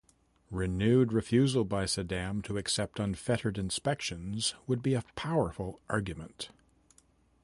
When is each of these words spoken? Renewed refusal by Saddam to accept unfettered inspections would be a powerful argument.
Renewed 0.49 1.13
refusal 1.13 1.63
by 1.63 1.83
Saddam 1.83 2.43
to 2.45 2.57
accept 2.57 2.99
unfettered 2.99 3.59
inspections 3.59 4.55
would 4.65 4.81
be 4.81 4.95
a 4.95 5.03
powerful 5.15 5.79
argument. 5.91 6.49